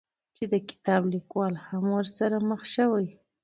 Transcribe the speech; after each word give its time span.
چې 0.35 0.43
د 0.53 0.55
کتاب 0.69 1.01
ليکوال 1.13 1.53
هم 1.67 1.83
ورسره 1.95 2.37
مخ 2.49 2.61
شوى، 2.75 3.07